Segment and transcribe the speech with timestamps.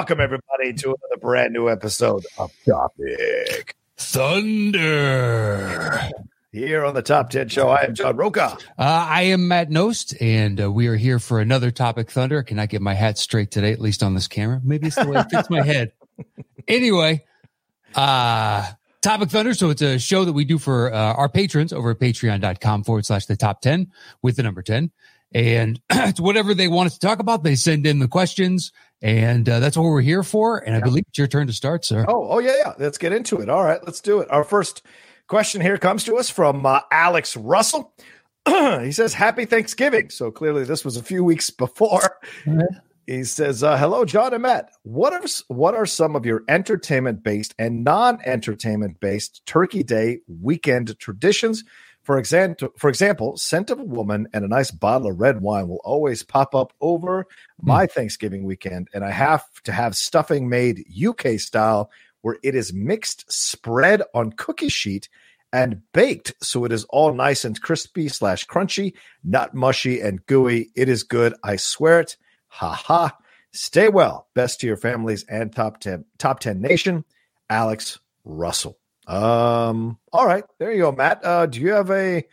[0.00, 4.80] Welcome, everybody, to another brand new episode of Topic Thunder.
[6.52, 8.56] Here on the Top 10 Show, I am John Rocha.
[8.78, 12.42] Uh, I am Matt Knost, and uh, we are here for another Topic Thunder.
[12.42, 14.58] Can I get my hat straight today, at least on this camera?
[14.64, 15.92] Maybe it's the way it fits my head.
[16.66, 17.26] Anyway,
[17.94, 18.70] uh,
[19.02, 19.54] Topic Thunder.
[19.54, 23.06] So it's a show that we do for uh, our patrons over at patreon.com forward
[23.06, 23.90] slash the top 10
[24.22, 24.90] with the number 10.
[25.32, 27.42] And it's whatever they want us to talk about.
[27.42, 30.58] They send in the questions, and uh, that's what we're here for.
[30.58, 32.04] And I believe it's your turn to start, sir.
[32.08, 32.72] Oh, oh yeah, yeah.
[32.78, 33.48] Let's get into it.
[33.48, 34.30] All right, let's do it.
[34.30, 34.82] Our first
[35.28, 37.94] question here comes to us from uh, Alex Russell.
[38.48, 42.18] he says, "Happy Thanksgiving." So clearly, this was a few weeks before.
[43.10, 44.70] He says, uh, "Hello, John and Matt.
[44.84, 50.20] What are what are some of your entertainment based and non entertainment based Turkey Day
[50.28, 51.64] weekend traditions?"
[52.04, 55.66] For example, for example, scent of a woman and a nice bottle of red wine
[55.66, 57.26] will always pop up over
[57.60, 62.72] my Thanksgiving weekend, and I have to have stuffing made UK style, where it is
[62.72, 65.08] mixed, spread on cookie sheet,
[65.52, 68.92] and baked so it is all nice and crispy slash crunchy,
[69.24, 70.70] not mushy and gooey.
[70.76, 72.16] It is good, I swear it.
[72.50, 73.16] Ha ha.
[73.52, 74.28] Stay well.
[74.34, 77.04] Best to your families and top ten top ten nation.
[77.48, 78.78] Alex Russell.
[79.06, 79.98] Um.
[80.12, 81.24] All right, there you go, Matt.
[81.24, 82.24] Uh, do you have a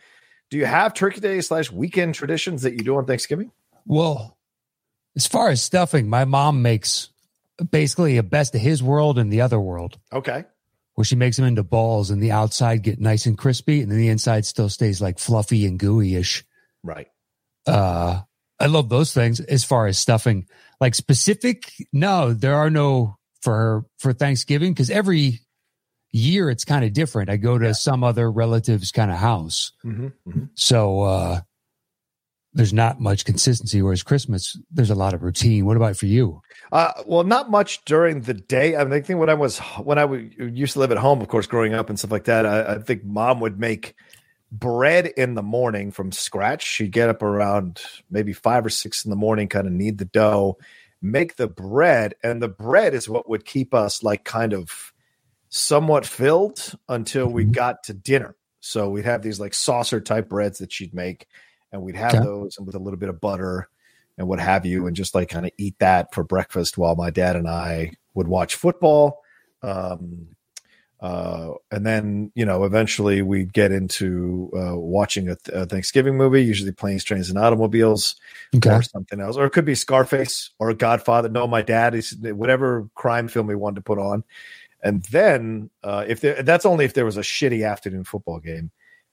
[0.50, 3.50] do you have Turkey Day slash weekend traditions that you do on Thanksgiving?
[3.84, 4.36] Well,
[5.16, 7.08] as far as stuffing, my mom makes
[7.70, 10.44] basically a best of his world and the other world, Okay.
[10.94, 13.98] where she makes them into balls, and the outside get nice and crispy, and then
[13.98, 16.44] the inside still stays like fluffy and gooey ish.
[16.84, 17.08] Right.
[17.66, 18.20] uh
[18.60, 20.46] i love those things as far as stuffing.
[20.80, 25.40] Like specific no there are no for for thanksgiving because every
[26.12, 27.30] year it's kind of different.
[27.30, 29.72] I go to some other relative's kind of house.
[29.84, 30.44] Mm-hmm.
[30.54, 31.40] so uh
[32.54, 35.66] there's not much consistency whereas christmas there's a lot of routine.
[35.66, 36.40] What about for you?
[36.72, 38.76] Uh, well, not much during the day.
[38.76, 41.20] I mean, I think when I was when I w- used to live at home,
[41.20, 43.94] of course, growing up and stuff like that, I, I think mom would make
[44.50, 46.64] bread in the morning from scratch.
[46.64, 50.04] She'd get up around maybe five or six in the morning, kind of knead the
[50.06, 50.58] dough,
[51.02, 54.92] make the bread, and the bread is what would keep us like kind of
[55.50, 58.36] somewhat filled until we got to dinner.
[58.60, 61.26] So we'd have these like saucer type breads that she'd make,
[61.72, 62.24] and we'd have Okay.
[62.24, 63.68] those and with a little bit of butter
[64.16, 67.10] and what have you, and just like kind of eat that for breakfast while my
[67.10, 69.20] dad and I would watch football.
[69.62, 70.28] Um,
[71.00, 76.16] uh, and then, you know, eventually we'd get into uh, watching a, th- a Thanksgiving
[76.16, 78.16] movie, usually Planes, Trains, and Automobiles
[78.76, 79.36] or something else.
[79.36, 81.28] Or it could be Scarface or Godfather.
[81.28, 84.24] No, my dad is whatever crime film we wanted to put on.
[84.82, 88.70] And then, uh, if there, that's only if there was a shitty afternoon football game,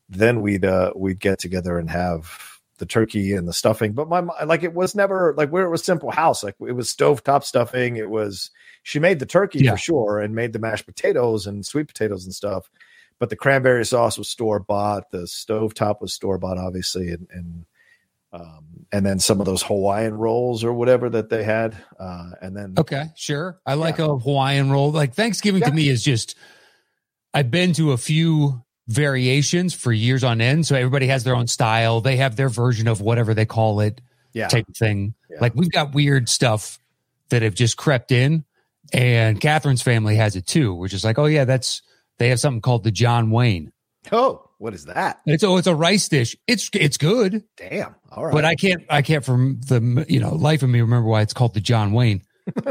[0.09, 3.93] then we'd uh, we'd get together and have the turkey and the stuffing.
[3.93, 6.43] But my like it was never like where it was simple house.
[6.43, 7.95] Like it was stovetop stuffing.
[7.97, 8.51] It was
[8.83, 9.71] she made the turkey Yeah.
[9.71, 12.69] for sure and made the mashed potatoes and sweet potatoes and stuff.
[13.17, 15.11] But the cranberry sauce was store bought.
[15.11, 17.65] The stovetop was store bought, obviously, and and
[18.33, 21.77] um, and then some of those Hawaiian rolls or whatever that they had.
[21.97, 23.61] Uh, and then Okay, sure.
[23.65, 24.91] I like a Hawaiian roll.
[24.91, 25.69] Like Thanksgiving Yeah.
[25.69, 26.35] to me is just
[27.33, 30.67] I've been to a few variations for years on end.
[30.67, 32.01] So everybody has their own style.
[32.01, 34.01] They have their version of whatever they call it
[34.33, 35.15] yeah, type of thing.
[35.29, 35.37] Yeah.
[35.41, 36.79] Like we've got weird stuff
[37.29, 38.45] that have just crept in.
[38.93, 41.81] And Catherine's family has it too, which is like, oh yeah, that's
[42.17, 43.71] they have something called the John Wayne.
[44.11, 45.19] oh, what is that?
[45.25, 46.35] It's oh, it's a rice dish.
[46.47, 48.33] It's it's good, Damn, all right.
[48.33, 51.33] but I can't I can't from the you know life of me remember why it's
[51.33, 52.21] called the John Wayne.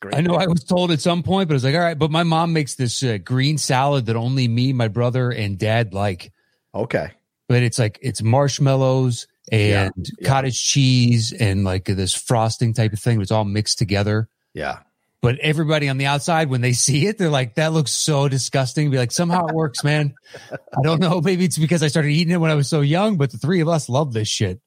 [0.00, 0.14] Great.
[0.14, 1.98] I know I was told at some point, but I was like, all right.
[1.98, 5.92] But my mom makes this uh, green salad that only me, my brother, and dad
[5.92, 6.32] like.
[6.74, 7.10] Okay.
[7.48, 10.28] But it's like it's marshmallows and yeah.
[10.28, 13.20] cottage cheese and like this frosting type of thing.
[13.20, 14.28] It's all mixed together.
[14.54, 14.78] Yeah.
[15.20, 18.90] But everybody on the outside, when they see it, they're like, "That looks so disgusting."
[18.90, 20.14] Be like, somehow it works, man.
[20.52, 21.20] I don't know.
[21.20, 23.18] Maybe it's because I started eating it when I was so young.
[23.18, 24.60] But the three of us love this shit.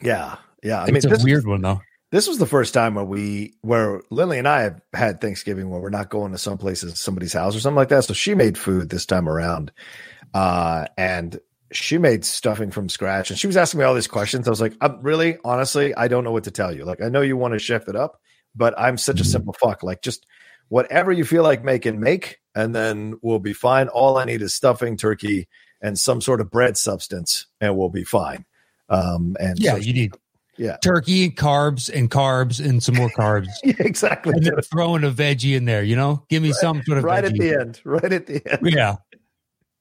[0.00, 0.36] Yeah.
[0.62, 0.82] Yeah.
[0.82, 1.80] I mean, it's a weird one though.
[2.10, 5.80] This was the first time where we, where Lily and I have had Thanksgiving where
[5.80, 8.04] we're not going to some places, somebody's house or something like that.
[8.04, 9.70] So she made food this time around.
[10.34, 11.38] Uh, and
[11.72, 14.48] she made stuffing from scratch, and she was asking me all these questions.
[14.48, 16.84] I was like, I'm really, honestly, I don't know what to tell you.
[16.84, 18.20] Like, I know you want to chef it up,
[18.56, 19.26] but I'm such a Mhm.
[19.30, 19.82] simple fuck.
[19.84, 20.26] Like, just
[20.68, 23.86] whatever you feel like making, make, and then we'll be fine.
[23.88, 25.46] All I need is stuffing, turkey,
[25.80, 28.44] and some sort of bread substance, and we'll be fine.
[28.88, 30.14] Um, and Yeah, so- you need
[30.60, 33.48] yeah, turkey and carbs and carbs and some more carbs.
[33.64, 34.34] yeah, exactly.
[34.36, 36.22] and then throwing a veggie in there, you know?
[36.28, 37.80] Give me some sort of Right at the end.
[37.84, 38.60] Right at the end.
[38.62, 38.96] Yeah.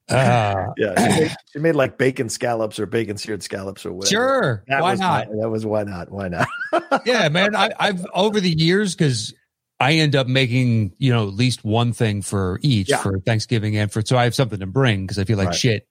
[0.10, 4.10] Uh, Yeah, she made, she made like bacon scallops or bacon seared scallops or whatever.
[4.10, 4.64] sure.
[4.70, 5.28] That Why not?
[5.30, 6.10] that was why not?
[6.12, 6.48] Why not?
[7.06, 7.56] yeah, man.
[7.56, 9.34] I, I've over the years because
[9.82, 12.98] I end up making you know at least one thing for each Yeah.
[12.98, 15.56] for Thanksgiving and for so I have something to bring because I feel like Right.
[15.56, 15.88] shit.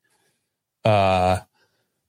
[0.84, 1.38] Uh,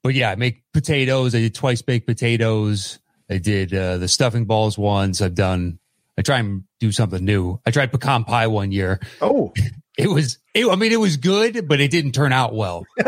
[0.03, 1.35] but yeah, I make potatoes.
[1.35, 2.99] I did twice baked potatoes.
[3.29, 5.21] I did uh, the stuffing balls once.
[5.21, 5.79] I've done.
[6.17, 7.59] I try and do something new.
[7.65, 8.99] I tried pecan pie one year.
[9.21, 9.53] Oh,
[9.97, 10.37] It was.
[10.53, 12.85] It, I mean, it was good, but it didn't turn out well.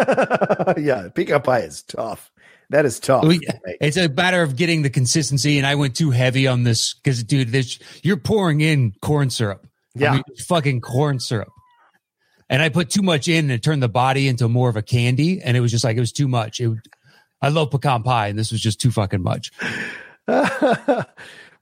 [0.78, 2.30] yeah, pecan pie is tough.
[2.70, 3.24] That is tough.
[3.26, 3.78] We- to make.
[3.80, 7.24] It's a matter of getting the consistency, and I went too heavy on this because,
[7.24, 9.66] dude, this you're pouring in corn syrup.
[9.96, 10.12] I Yeah.
[10.16, 11.50] mean, fucking corn syrup,
[12.52, 14.82] and I put too much in, and it turned the body into more of a
[14.84, 16.60] candy, and it was just like it was too much.
[16.60, 16.70] It,
[17.42, 19.52] I love pecan pie, and this was just too fucking much.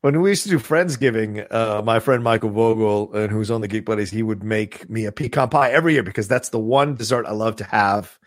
[0.02, 3.68] when we used to do Friendsgiving, uh, my friend Michael Vogel, and who's on the
[3.68, 6.96] Geek Buddies, he would make me a pecan pie every year because that's the one
[6.96, 8.18] dessert I love to have.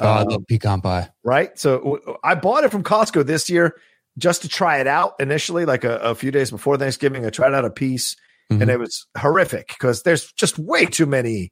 [0.00, 1.08] Oh, I Um, love pecan pie.
[1.24, 1.58] right?
[1.58, 3.76] So w- I bought it from Costco this year
[4.18, 7.24] just to try it out initially, like a, a few days before Thanksgiving.
[7.26, 8.16] I tried out a piece
[8.52, 8.62] Mhm.
[8.62, 11.50] and it was horrific because there's just way too many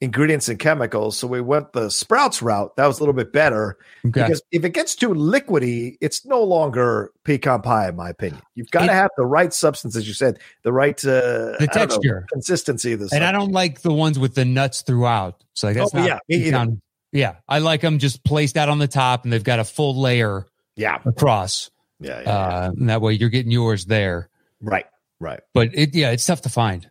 [0.00, 1.16] ingredients and chemicals.
[1.18, 2.76] So we went the Sprouts route.
[2.76, 4.20] That was a little bit better Okay.
[4.22, 8.42] because if it gets too liquidy, it's no longer pecan pie, in my opinion.
[8.54, 11.56] You've got It- to have the right substance, as you said, the right uh, The
[11.60, 12.26] I don't know, texture.
[12.32, 13.08] consistency of the.
[13.12, 15.42] and I don't like the ones with the nuts throughout.
[15.54, 16.80] So like that's Oh, not yeah, pecan.
[17.12, 19.98] Yeah, I like them just placed out on the top, and they've got a full
[19.98, 20.44] layer
[20.74, 21.70] Yeah, across.
[22.00, 22.30] yeah, yeah, yeah.
[22.30, 24.28] Uh, and that way, you're getting yours there.
[24.60, 24.84] right,
[25.20, 25.40] right.
[25.54, 26.90] But it, yeah, it's tough to find.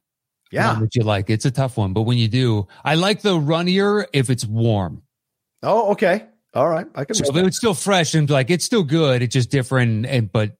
[0.55, 0.79] Yeah.
[0.79, 1.29] That you like.
[1.29, 5.03] It's a tough one, but when you do, I like the runnier if it's warm.
[5.61, 6.25] Oh, okay.
[6.53, 6.87] All right.
[6.95, 7.15] I can.
[7.15, 10.05] So if it's still fresh and like it's still good, it's just different.
[10.05, 10.55] And but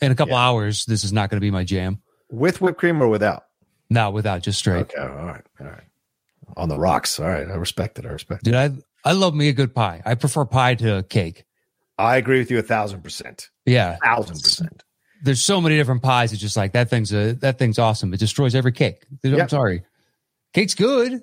[0.00, 0.46] in a couple Yeah.
[0.46, 2.00] hours, this is not going to be my jam.
[2.30, 3.44] with whipped cream or without.
[3.90, 4.82] Not without just straight.
[4.82, 5.82] Okay, all right, all right.
[6.56, 7.18] On the rocks.
[7.18, 8.06] All right, I respect it.
[8.06, 8.44] I respect it.
[8.44, 8.70] Dude, I
[9.04, 10.00] I love me a good pie.
[10.06, 11.44] I prefer pie to cake.
[11.98, 13.48] I agree with you a thousand percent.
[13.66, 14.84] Yeah, A Thousand percent.
[15.22, 16.32] There's so many different pies.
[16.32, 18.12] It's just like that thing's a that thing's awesome.
[18.14, 19.04] It destroys every cake.
[19.24, 19.84] I'm sorry,
[20.54, 21.22] cake's good.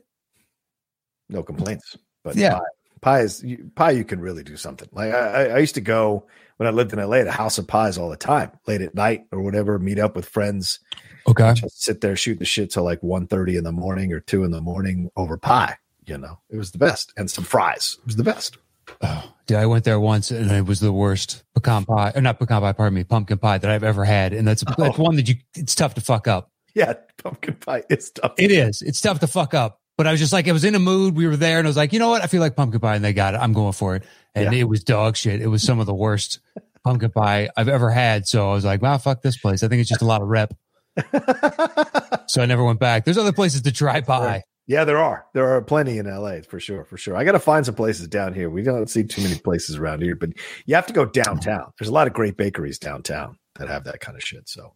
[1.29, 1.97] No complaints.
[2.23, 2.55] But Yeah.
[2.59, 2.65] pie,
[3.01, 3.91] pie is you, pie.
[3.91, 4.87] You can really do something.
[4.91, 6.25] Like I, I- I used to go
[6.57, 9.25] when I lived in LA to House of Pies all the time, late at night
[9.31, 9.77] or whatever.
[9.77, 10.79] Meet up with friends,
[11.27, 11.53] Okay.
[11.53, 14.51] just sit there shoot the shit till like 1.30 in the morning or two in
[14.51, 15.75] the morning over pie.
[16.05, 17.97] You know, it was the best, and some fries.
[17.99, 18.57] It was the best.
[19.01, 22.39] Oh, dude, I went there once and it was the worst pecan pie, or not
[22.39, 24.33] pecan pie, pardon me, pumpkin pie that I've ever had.
[24.33, 24.73] And that's oh.
[24.77, 26.51] that's one that you it's tough to fuck up.
[26.75, 28.33] Yeah, pumpkin pie is tough.
[28.37, 28.81] It is.
[28.83, 29.81] It's tough to fuck up.
[29.97, 31.15] But I was just like, I was in a mood.
[31.15, 32.21] We were there, and I was like, you know what?
[32.21, 33.37] I feel like pumpkin pie, and they got it.
[33.37, 34.03] I'm going for it.
[34.35, 34.59] And Yeah.
[34.59, 35.41] it was dog shit.
[35.41, 36.39] It was some of the worst
[36.83, 38.27] pumpkin pie I've ever had.
[38.27, 39.63] So I was like, wow, fuck this place.
[39.63, 40.53] I think it's just a lot of rep.
[42.27, 43.05] So I never went back.
[43.05, 44.43] There's other places to try pie.
[44.67, 45.25] Yeah, there are.
[45.33, 47.15] There are plenty in LA for sure, for sure.
[47.15, 48.49] I got to find some places down here.
[48.49, 50.31] We don't see too many places around here, but
[50.65, 51.71] you have to go downtown.
[51.79, 54.49] There's a lot of great bakeries downtown that have that kind of shit.
[54.49, 54.73] So,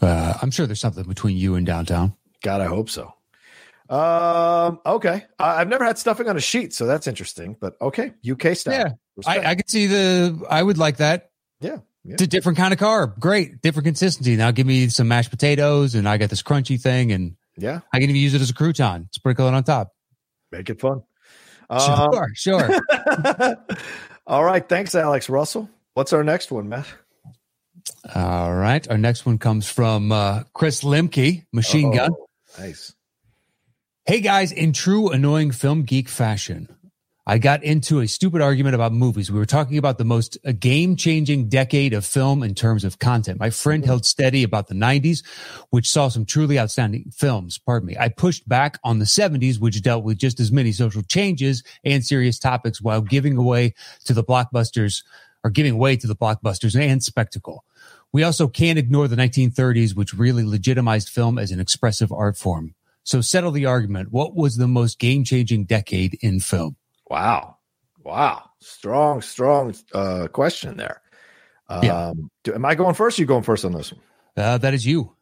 [0.00, 2.14] Uh, I'm sure there's something between you and downtown.
[2.42, 3.12] God, I hope so.
[3.90, 5.26] Um, okay.
[5.38, 7.56] I, I've never had stuffing on a sheet, so that's interesting.
[7.60, 8.74] But okay, UK style.
[8.74, 8.92] Yeah,
[9.26, 9.50] I.
[9.50, 10.40] I could see the.
[10.48, 11.30] I would like that.
[11.60, 12.14] yeah, yeah.
[12.14, 13.18] It's a different kind of carb.
[13.18, 14.36] Great, different consistency.
[14.36, 17.80] Now give me some mashed potatoes, and I got this crunchy thing, and yeah.
[17.92, 19.08] I can even use it as a crouton.
[19.12, 19.92] Sprinkle it on top.
[20.50, 21.02] Make it fun.
[21.70, 21.80] Um,
[22.12, 22.80] Sure, sure.
[24.26, 24.68] all right.
[24.68, 25.70] Thanks, Alex Russell.
[25.94, 26.86] What's our next one, Matt?
[28.14, 28.86] All right.
[28.88, 32.10] Our next one comes from uh, Chris Lemke, Machine Gun.
[32.12, 32.26] Oh,
[32.58, 32.94] Nice.
[34.04, 36.68] Hey guys, in true annoying film geek fashion,
[37.24, 39.30] I got into a stupid argument about movies.
[39.30, 42.98] We were talking about the most uh, game changing decade of film in terms of
[42.98, 43.38] content.
[43.38, 43.90] My friend mm-hmm.
[43.90, 45.24] held steady about the 90s,
[45.70, 47.58] which saw some truly outstanding films.
[47.58, 47.96] Pardon me.
[47.96, 52.04] I pushed back on the 70s, which dealt with just as many social changes and
[52.04, 53.74] serious topics while giving away
[54.04, 55.04] to the blockbusters
[55.44, 57.64] or giving way to the blockbusters and spectacle.
[58.12, 62.74] We also can't ignore the 1930s, which really legitimized film as an expressive art form.
[63.04, 64.10] So settle the argument.
[64.10, 66.76] What was the most game changing decade in film?
[67.12, 67.58] Wow.
[68.02, 68.48] Wow.
[68.60, 71.02] Strong, strong uh, question there.
[71.68, 72.12] Um, Yeah.
[72.42, 73.18] do, am I going first?
[73.18, 74.00] Or you going first on this one?
[74.34, 75.14] Uh, that is you.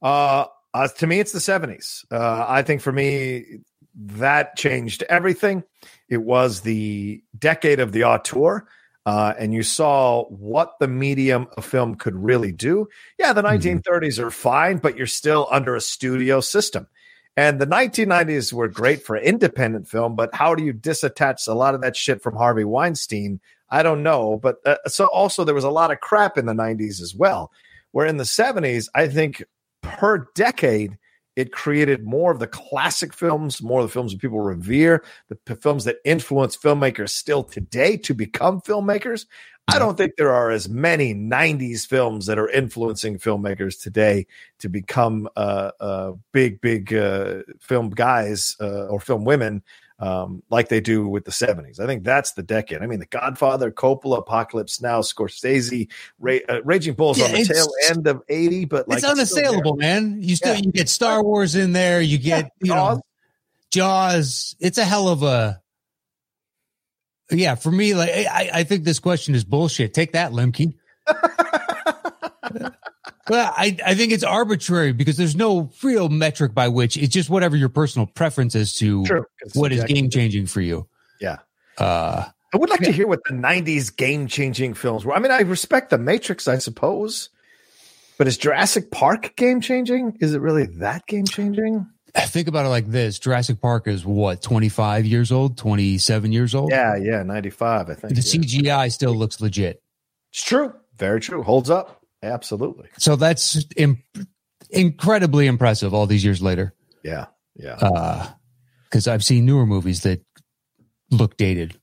[0.00, 2.06] Uh, uh, to me, it's the 70s.
[2.10, 3.58] Uh, I think for me,
[3.94, 5.62] that changed everything.
[6.08, 8.66] It was the decade of the auteur.
[9.04, 12.88] Uh, and you saw what the medium of film could really do.
[13.18, 14.24] Yeah, the 1930s mm-hmm.
[14.24, 16.86] are fine, but you're still under a studio system.
[17.36, 21.74] And the 1990s were great for independent film, but how do you disattach a lot
[21.74, 23.40] of that shit from Harvey Weinstein?
[23.68, 24.38] I don't know.
[24.38, 27.52] But uh, so also there was a lot of crap in the 90s as well.
[27.92, 29.44] Where in the 70s, I think
[29.82, 30.96] per decade,
[31.36, 35.36] it created more of the classic films, more of the films that people revere, the
[35.36, 39.26] p- films that influence filmmakers still today to become filmmakers.
[39.68, 44.26] I don't think there are as many 90s films that are influencing filmmakers today
[44.60, 49.62] to become uh, uh, big, big uh, film guys uh, or film women
[49.98, 51.80] um, like they do with the 70s.
[51.80, 52.82] I think that's the decade.
[52.82, 55.88] I mean, The Godfather, Coppola, Apocalypse Now, Scorsese,
[56.18, 59.74] Ra- uh, Raging Bulls yeah, on the tail end of 80, but like it's unassailable,
[59.74, 60.18] it's man.
[60.20, 60.62] You still yeah.
[60.64, 62.96] you get Star Wars in there, you get you Jaws.
[62.96, 63.02] know
[63.70, 64.56] Jaws.
[64.60, 65.62] It's a hell of a
[67.30, 67.54] yeah.
[67.54, 69.94] For me, like I, I think this question is bullshit.
[69.94, 70.74] Take that, Lemke.
[73.28, 77.28] Well, I, I think it's arbitrary because there's no real metric by which it's just
[77.28, 80.86] whatever your personal preference is to True, what is game changing for you.
[81.20, 81.38] Yeah.
[81.76, 85.12] Uh, I would like to hear what the 90s game changing films were.
[85.12, 87.30] I mean, I respect The Matrix, I suppose,
[88.16, 90.16] but is Jurassic Park game changing?
[90.20, 91.86] Is it really that game changing?
[92.16, 96.70] Think about it like this Jurassic Park is what, 25 years old, 27 years old?
[96.70, 98.14] Yeah, yeah, 95, I think.
[98.14, 98.62] The yeah.
[98.62, 99.82] CGI still looks legit.
[100.32, 100.72] It's true.
[100.96, 101.42] Very true.
[101.42, 102.05] Holds up.
[102.22, 102.88] Absolutely.
[102.98, 103.64] So that's
[104.70, 106.74] incredibly impressive all these years later.
[107.04, 107.26] Yeah.
[107.54, 108.32] Yeah.
[108.84, 110.22] Because uh, I've seen newer movies that
[111.10, 111.78] look dated.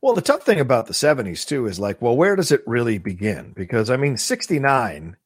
[0.00, 2.98] Well, the tough thing about the 70s too is like, well, where does it really
[2.98, 3.52] begin?
[3.56, 5.16] Because I mean, 69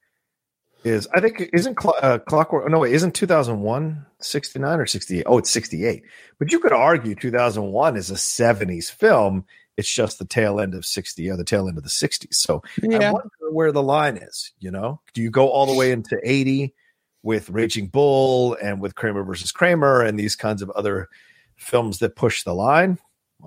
[0.84, 5.24] is, I think, isn't cl- uh, Clockwork, no, wait, isn't 2001 69 or 68?
[5.26, 6.02] Oh, it's 68.
[6.38, 9.44] But you could argue 2001 is a 70s film
[9.76, 12.34] it's just the tail end of 60 or the tail end of the 60s.
[12.34, 13.08] So yeah.
[13.08, 14.52] I wonder where the line is.
[14.58, 16.74] You know, do you go all the way into 80
[17.22, 21.08] with Raging Bull and with Kramer versus Kramer and these kinds of other
[21.56, 22.98] films that push the line?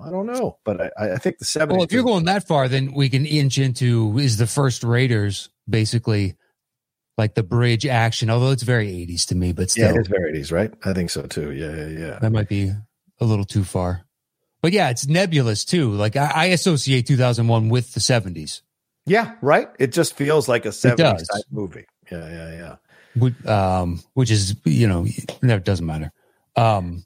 [0.02, 1.68] I don't know, but I, I think the 70s.
[1.68, 5.50] Well, if you're going that far, then we can inch into is the first Raiders
[5.68, 6.36] basically
[7.16, 9.92] like the bridge action, although it's very 80s to me, but still.
[9.92, 10.74] Yeah, it's very 80s, right?
[10.84, 11.52] I think so too.
[11.52, 12.18] Yeah, yeah, yeah.
[12.18, 12.72] That might be
[13.20, 14.04] a little too far.
[14.64, 15.90] But yeah, it's nebulous too.
[15.90, 18.62] Like I, I associate 2001 with the 70s.
[19.04, 19.68] Yeah, right.
[19.78, 20.96] It just feels like a 70s
[21.30, 21.84] type movie.
[22.10, 22.76] Yeah, yeah, yeah.
[23.14, 26.12] Which, um, which is you know, it doesn't matter.
[26.56, 27.04] Um,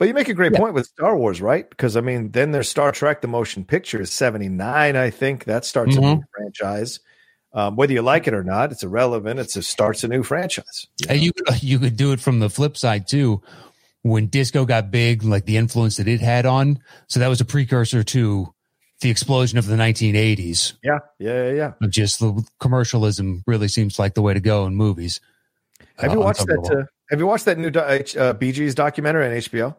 [0.00, 0.58] but you make a great yeah.
[0.58, 1.70] point with Star Wars, right?
[1.70, 4.96] Because I mean, then there's Star Trek: The Motion Picture is '79.
[4.96, 6.04] I think that starts mm-hmm.
[6.04, 6.98] a new franchise.
[7.52, 9.38] Um, whether you like it or not, it's irrelevant.
[9.38, 10.88] It's a starts a new franchise.
[11.02, 11.14] You, know?
[11.14, 13.42] you could you could do it from the flip side too
[14.02, 16.78] when disco got big, like the influence that it had on.
[17.08, 18.54] So that was a precursor to
[19.00, 20.74] the explosion of the 1980s.
[20.82, 21.72] Yeah, yeah, yeah.
[21.80, 21.88] yeah.
[21.88, 25.20] Just the commercialism really seems like the way to go in movies.
[25.96, 26.70] Have uh, you watched that?
[26.70, 29.76] Uh, have you watched that new uh, Bee Gees documentary on HBO?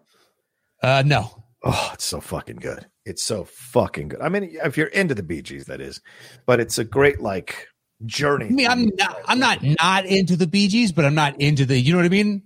[0.82, 1.44] Uh, no.
[1.64, 2.88] Oh, it's so fucking good.
[3.06, 4.22] It's so fucking good.
[4.22, 6.02] I mean, if you're into the Bee Gees, that is,
[6.46, 7.68] but it's a great like
[8.06, 8.48] journey.
[8.48, 11.66] I mean, I'm not, I'm not not into the Bee Gees, but I'm not into
[11.66, 11.80] the.
[11.80, 12.44] You know what I mean?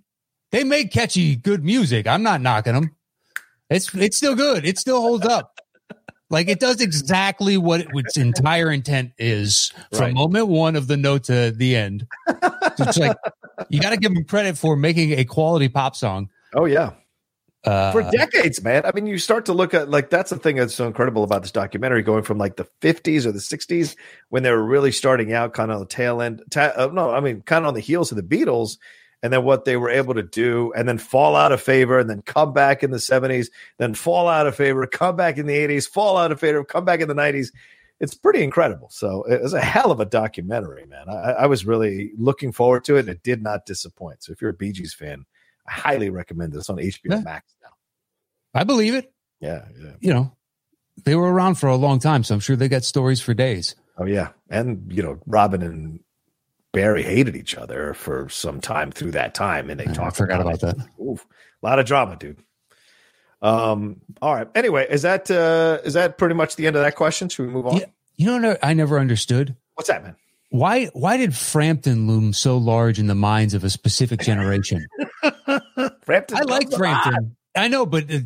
[0.52, 2.08] They make catchy, good music.
[2.08, 2.96] I'm not knocking them.
[3.70, 4.66] It's it's still good.
[4.66, 5.60] It still holds up.
[6.30, 10.14] Like it does exactly what it, its entire intent is from right.
[10.14, 12.08] moment one of the note to the end.
[12.28, 13.18] it's like
[13.70, 16.30] you got to give them credit for making a quality pop song.
[16.54, 16.94] Oh yeah,
[17.66, 18.86] uh, for decades, man.
[18.86, 21.42] I mean, you start to look at like that's the thing that's so incredible about
[21.42, 23.96] this documentary, going from like the 50s or the 60s
[24.30, 26.44] when they were really starting out, kind of the tail end.
[26.52, 28.78] Ta- uh, no, I mean, kind of on the heels of the Beatles,
[29.24, 32.10] and then what they were able to do and then fall out of favor and
[32.10, 35.56] then come back in the 70s, then fall out of favor, come back in the
[35.56, 37.52] 80s, fall out of favor, come back in the 90s.
[38.00, 38.90] It's pretty incredible.
[38.92, 41.10] So it was a hell of a documentary, man.
[41.10, 44.24] I, I was really looking forward to it and it did not disappoint.
[44.24, 45.26] So if you're a Bee Gees fan,
[45.68, 46.58] I highly recommend it.
[46.58, 47.20] It's on HBO yeah.
[47.22, 47.70] Max now.
[48.54, 49.12] I believe it.
[49.40, 49.92] Yeah, yeah.
[50.00, 50.36] You know,
[51.04, 53.76] they were around for a long time, so I'm sure they got stories for days.
[53.98, 56.00] Oh yeah, and you know, Robin and
[56.76, 60.00] Barry hated each other for some time through that time, and they talked.
[60.00, 60.88] I forgot about, about that.
[61.02, 61.26] Oof,
[61.64, 62.38] a lot of drama, dude.
[63.42, 64.02] Um.
[64.22, 64.48] All right.
[64.56, 67.30] Anyway, is that uh is that pretty much the end of that question?
[67.30, 67.78] Should we move on?
[67.78, 67.86] Yeah,
[68.18, 69.56] you know, I never understood.
[69.76, 70.16] What's that, man?
[70.50, 74.88] Why why did Frampton loom so large in the minds of a specific generation?
[76.04, 77.36] Frampton, I like Frampton.
[77.56, 78.20] I know, but uh,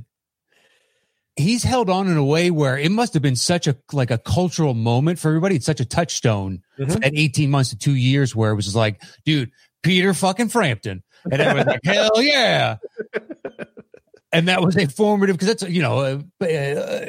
[1.40, 4.18] he's held on in a way where it must have been such a like a
[4.18, 5.56] cultural moment for everybody.
[5.56, 7.00] It's such a touchstone mm-hmm.
[7.00, 11.04] that 18 months to two years where it was just like, dude, Peter fucking Frampton.
[11.32, 12.78] And everyone's like, hell yeah.
[14.32, 17.06] and that was a formative because that's you know uh, uh,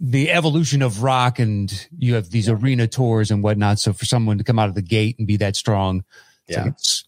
[0.00, 3.78] the evolution of rock, and you have these arena tours and whatnot.
[3.78, 6.04] So for someone to come out of the gate and be that strong,
[6.46, 6.64] it's Yeah.
[6.64, 7.04] like it's,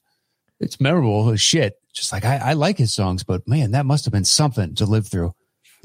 [0.60, 1.76] it's memorable as shit.
[1.92, 4.84] Just like I, I like his songs, but man, that must have been something to
[4.84, 5.34] live through.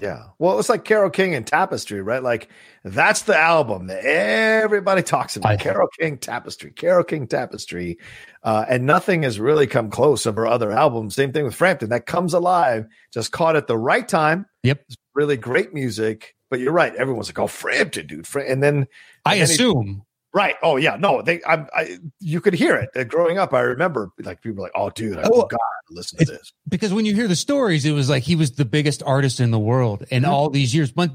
[0.01, 0.23] Yeah.
[0.39, 2.23] Well, it's like Carole King and Tapestry, right?
[2.23, 2.49] Like
[2.83, 5.51] that's the album that everybody talks about.
[5.51, 7.97] I- Carole King Tapestry, Carole King Tapestry.
[8.43, 11.15] Uh, and nothing has really come close of her other albums.
[11.15, 11.89] Same thing with Frampton.
[11.89, 14.45] That comes alive, just caught at the right time.
[14.63, 14.81] Yep.
[14.87, 16.35] It's really great music.
[16.49, 16.95] But you're right.
[16.95, 18.27] Everyone's like, oh, Frampton, dude.
[18.35, 18.87] And then,
[19.23, 20.55] I then assume right.
[20.63, 20.95] Oh, yeah.
[20.97, 22.89] No, they, I, I, you could hear it.
[22.95, 25.57] Uh, growing up, I remember like people were like, oh, dude, I Oh, to
[25.91, 26.51] listen to this.
[26.67, 29.51] because when you hear the stories, it was like he was the biggest artist in
[29.51, 30.27] the world in Mhm.
[30.29, 30.91] all these years.
[30.91, 31.11] But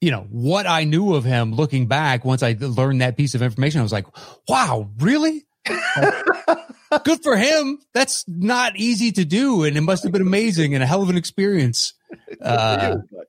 [0.00, 3.42] you know what I knew of him, looking back, once I learned that piece of
[3.42, 4.06] information, I was like,
[4.48, 5.46] "Wow, really?
[7.04, 7.78] Good for him.
[7.94, 11.08] That's not easy to do, and it must have been amazing and a hell of
[11.10, 11.94] an experience."
[12.42, 13.22] Uh, you,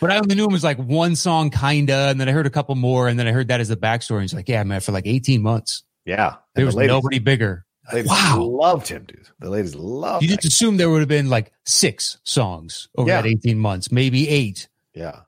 [0.00, 2.50] but- I only knew him as like one song, kinda, and then I heard a
[2.50, 4.14] couple more, and then I heard that as the backstory.
[4.16, 6.36] And he's like, "Yeah, man, for like eighteen months, yeah.
[6.54, 8.42] there And was the ladies, nobody bigger." ladies Wow.
[8.42, 9.26] loved him, dude.
[9.40, 10.30] The ladies loved him.
[10.30, 13.20] You just assume there would have been like six songs over Yeah.
[13.22, 14.68] that 18 months, maybe eight.
[14.94, 15.20] Yeah.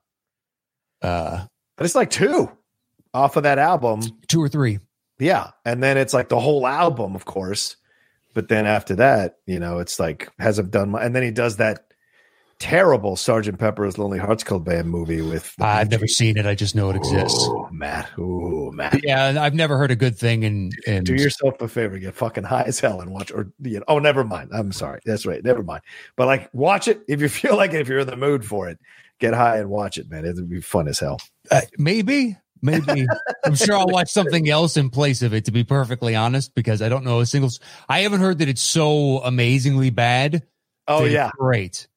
[1.01, 1.45] Uh,
[1.77, 2.49] But it's like two
[3.13, 4.01] off of that album.
[4.27, 4.79] two or three.
[5.19, 5.51] Yeah.
[5.65, 7.75] And then it's like the whole album, of course.
[8.33, 11.57] But then after that, you know, it's like hasn't done my, and then he does
[11.57, 11.85] that
[12.59, 16.45] terrible Sergeant Pepper's Lonely Hearts Club Band movie with I've never seen it.
[16.45, 17.49] I just know it exists.
[17.71, 18.09] Matt.
[18.17, 19.03] Oh, Matt.
[19.03, 20.45] Yeah, I've never heard a good thing.
[20.45, 23.79] And, and Do yourself a favor, get fucking high as hell and watch, or you
[23.79, 24.51] know, oh, never mind.
[24.53, 25.01] I'm sorry.
[25.05, 25.43] That's right.
[25.43, 25.81] Never mind.
[26.15, 28.69] But like, watch it if you feel like it, if you're in the mood for
[28.69, 28.79] it.
[29.19, 30.25] Get high and watch it, man.
[30.25, 31.21] It'd be fun as hell.
[31.49, 33.07] uh, maybe, maybe
[33.45, 35.45] I'm sure I'll watch something else in place of it.
[35.45, 37.49] To be perfectly honest, because I don't know a single.
[37.87, 40.43] I haven't heard that it's so amazingly bad.
[40.89, 41.87] Oh yeah, great.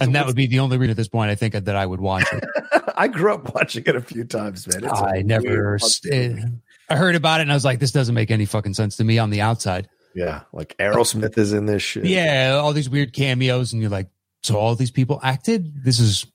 [0.00, 2.00] And that would be the only reason at this point I think that I would
[2.00, 2.44] watch it.
[2.96, 4.84] I grew up watching it a few times, man.
[4.84, 5.78] It's I never.
[5.78, 6.44] st- eh,
[6.88, 9.04] I heard about it and I was like, this doesn't make any fucking sense to
[9.04, 9.88] me on the outside.
[10.14, 12.04] Yeah, like Aerosmith is in this shit.
[12.04, 14.08] Yeah, all these weird cameos, and you're like,
[14.42, 15.84] so all these people acted.
[15.84, 16.26] This is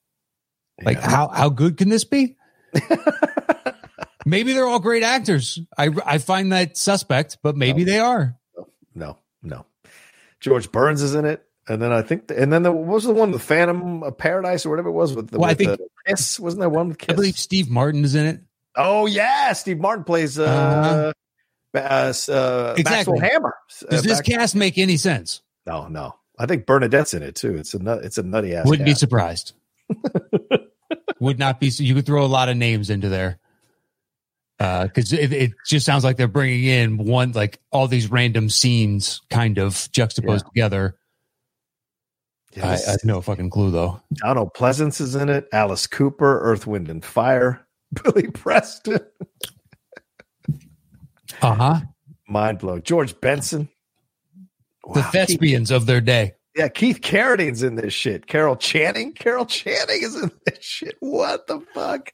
[0.84, 1.10] like, Yeah.
[1.10, 2.38] how how good can this be?
[4.26, 5.60] maybe they're all great actors.
[5.78, 8.36] I I find that suspect, but maybe they are.
[8.96, 9.66] no, no.
[10.40, 13.14] George Burns is in it, and then I think, and then the, what was the
[13.14, 15.88] one, the Phantom of Paradise or whatever it was with the, Well, I think- the
[16.08, 16.40] Kiss?
[16.40, 18.42] Wasn't there one with I believe Steve Martin is in it.
[18.76, 21.14] oh yeah, Steve Martin plays uh, Uh-huh.
[21.76, 22.84] uh, uh, Exactly.
[22.84, 23.56] Maxwell Hammer.
[23.90, 25.42] Does Uh, this Max- cast make any sense?
[25.66, 26.16] No, no.
[26.40, 27.56] I think Bernadette's in it too.
[27.56, 28.66] It's a nut, it's a nutty ass.
[28.68, 29.54] Wouldn't be surprised.
[31.20, 31.68] Would not be.
[31.68, 33.40] You could throw a lot of names into there.
[34.60, 39.22] Because it, it just sounds like they're bringing in one, like all these random scenes
[39.30, 40.97] kind of juxtaposed together.
[42.64, 44.02] I, I have no fucking clue though.
[44.16, 45.48] Donald Pleasence is in it.
[45.52, 47.66] Alice Cooper, Earth, Wind, and Fire.
[48.04, 49.00] Billy Preston.
[51.42, 51.80] Uh huh.
[52.28, 52.82] Mind blown.
[52.84, 53.70] George Benson.
[54.84, 56.34] The Wow, Keith- thespians of their day.
[56.56, 58.28] yeah, Keith Carradine's in this shit.
[58.28, 59.14] Carol Channing.
[59.14, 60.96] Carol Channing is in this shit.
[61.02, 62.12] What the fuck?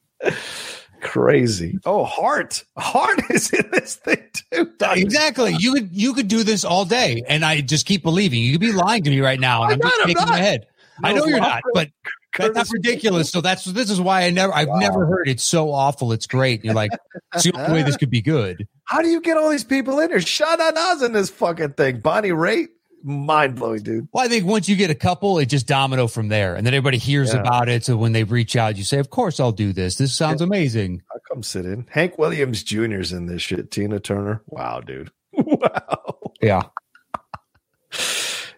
[1.03, 1.77] Crazy.
[1.85, 4.61] Oh, heart, heart is in this thing too.
[4.61, 4.99] Uh, Dr.
[4.99, 5.55] Exactly.
[5.59, 8.41] You could you could do this all day, and I just keep believing.
[8.41, 10.31] You could be lying to me right now, and I'm I'm just not, shaking my
[10.31, 10.39] not.
[10.39, 10.67] head.
[11.03, 11.89] I know you're not, but
[12.37, 13.29] that's not ridiculous.
[13.29, 14.77] So that's this is why I never I've Wow.
[14.79, 16.11] never heard it's so awful.
[16.13, 16.59] It's great.
[16.61, 16.91] And you're like,
[17.33, 18.67] it's the only way this could be good.
[18.85, 20.21] How do you get all these people in here?
[20.21, 21.99] Sha Na Na's in this fucking thing.
[21.99, 22.67] Bonnie Raitt.
[23.03, 24.07] Mind blowing, dude.
[24.13, 26.73] Well, I think once you get a couple, it just domino from there, and then
[26.73, 27.41] everybody hears Yeah.
[27.41, 27.83] about it.
[27.83, 29.97] So when they reach out, you say, "Of course, I'll do this.
[29.97, 31.85] This sounds amazing." I'll come sit in.
[31.89, 33.71] Hank Williams Jr.'s in this shit.
[33.71, 34.41] Tina Turner.
[34.47, 35.11] Wow, dude.
[35.37, 36.19] Wow.
[36.41, 36.61] Yeah.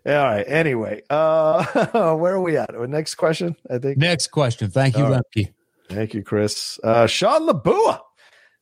[0.08, 0.44] All right.
[0.48, 1.66] Anyway, uh,
[2.16, 2.76] where are we at?
[2.76, 3.98] Our next question, I think.
[3.98, 4.70] Next question.
[4.70, 5.22] Thank you, All right.
[5.36, 5.54] Lemke.
[5.90, 6.80] Thank you, Chris.
[6.84, 8.00] Uh, Sean Labua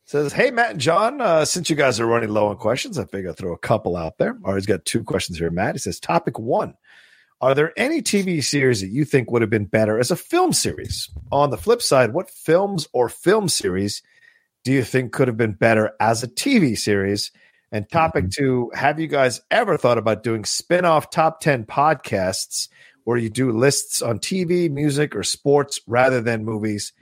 [0.04, 3.04] says, Hey, Matt and John, uh, since you guys are running low on questions, I
[3.04, 4.38] figure I'll throw a couple out there.
[4.42, 5.74] Or he's got two questions here, Matt.
[5.74, 6.74] He says, Topic one
[7.40, 10.52] Are there any TV series that you think would have been better as a film
[10.52, 11.08] series?
[11.32, 14.02] On the flip side, what films or film series
[14.62, 17.32] do you think could have been better as a TV series?
[17.72, 22.68] And topic two, have you guys ever thought about doing spin off top 10 podcasts
[23.02, 26.92] where you do lists on TV, music, or sports rather than movies?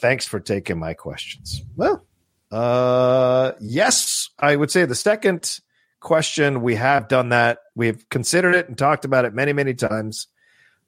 [0.00, 1.62] Thanks for taking my questions.
[1.74, 2.06] Well,
[2.50, 5.60] uh, yes, I would say the second
[6.00, 7.58] question, we have done that.
[7.74, 10.26] We've considered it and talked about it many, many times.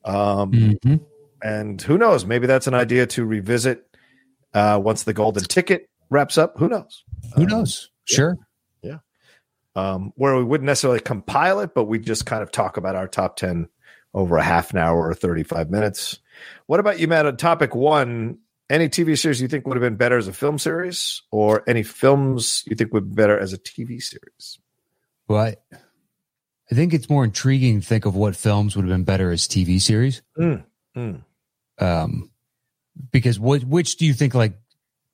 [0.04, 1.00] Um, Mhm.
[1.42, 2.24] and who knows?
[2.26, 3.86] Maybe that's an idea to revisit
[4.54, 6.58] uh, once the golden ticket wraps up.
[6.58, 7.04] Who knows?
[7.36, 7.90] Who Um, knows?
[8.04, 8.36] Sure.
[8.82, 8.98] Yeah.
[9.76, 13.08] Um, where we wouldn't necessarily compile it, but we just kind of talk about our
[13.08, 13.68] top 10
[14.12, 16.18] over a half an hour or 35 minutes.
[16.66, 17.24] What about you, Matt?
[17.24, 18.38] On topic one,
[18.72, 21.82] any TV series you think would have been better as a film series, or any
[21.82, 24.58] films you think would be better as a TV series?
[25.28, 25.56] Well, I,
[26.70, 29.46] I think it's more intriguing to think of what films would have been better as
[29.46, 30.22] TV series.
[30.38, 30.64] Mm,
[30.96, 31.22] mm.
[31.78, 32.30] Um,
[33.10, 34.54] because what which do you think like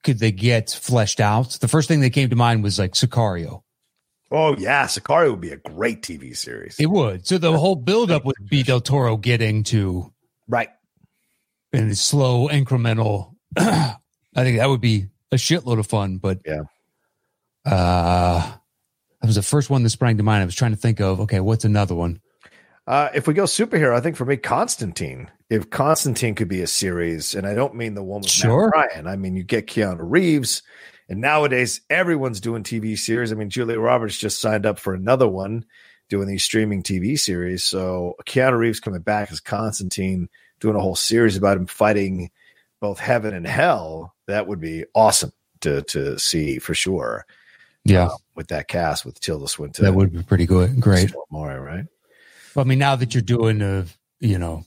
[0.04, 1.58] could they get fleshed out?
[1.60, 3.62] The first thing that came to mind was like Sicario.
[4.30, 6.76] Oh yeah, Sicario would be a great TV series.
[6.78, 7.26] It would.
[7.26, 10.12] So the whole buildup would be Del Toro getting to
[10.46, 10.70] right
[11.72, 13.34] in slow incremental.
[13.56, 13.96] I
[14.34, 16.18] think that would be a shitload of fun.
[16.18, 16.62] But yeah,
[17.64, 18.40] uh,
[19.20, 20.42] that was the first one that sprang to mind.
[20.42, 22.20] I was trying to think of okay, what's another one?
[22.86, 25.30] Uh, if we go superhero, I think for me, Constantine.
[25.50, 28.72] If Constantine could be a series, and I don't mean the one with Sure.
[28.74, 30.62] Matt Ryan, I mean you get Keanu Reeves,
[31.08, 33.30] and nowadays everyone's doing TV series.
[33.32, 35.64] I mean Julia Roberts just signed up for another one,
[36.08, 37.64] doing these streaming TV series.
[37.64, 40.28] So Keanu Reeves coming back as Constantine,
[40.60, 42.30] doing a whole series about him fighting
[42.80, 44.14] both heaven and hell.
[44.26, 47.26] That would be awesome to to see for sure.
[47.84, 50.80] Yeah, uh, with that cast with Tilda Swinton, that would be pretty good.
[50.80, 51.12] Great.
[51.30, 51.86] More right.
[52.54, 53.86] Well, I mean, now that you're doing a,
[54.20, 54.64] you know,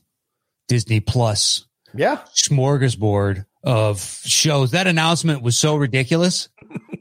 [0.68, 6.50] Disney Plus Yeah, smorgasbord of shows, that announcement was so ridiculous.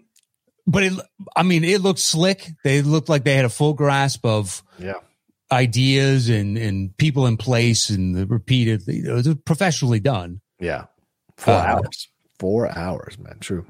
[0.66, 0.92] but it,
[1.36, 2.50] I mean, it looked slick.
[2.64, 4.94] They looked like they had a full grasp of yeah.
[5.50, 10.40] ideas and, and people in place and the repeated, it was professionally done.
[10.58, 10.86] Yeah.
[11.40, 12.08] Four Uh, hours.
[12.38, 13.38] Four hours, man.
[13.40, 13.66] True.